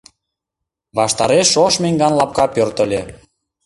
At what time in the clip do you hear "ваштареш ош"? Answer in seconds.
0.97-1.73